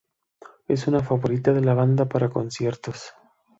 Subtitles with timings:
[0.67, 3.13] Es favorita de la banda para conciertos.